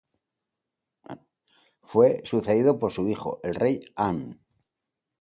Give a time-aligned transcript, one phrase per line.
[1.83, 4.39] Fue sucedido por su hijo, el Rey An.